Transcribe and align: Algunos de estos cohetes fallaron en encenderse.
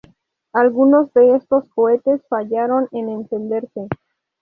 Algunos 0.51 1.13
de 1.13 1.35
estos 1.35 1.63
cohetes 1.75 2.23
fallaron 2.27 2.87
en 2.91 3.07
encenderse. 3.07 3.81